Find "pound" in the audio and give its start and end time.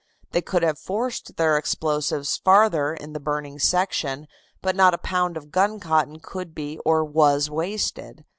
4.97-5.37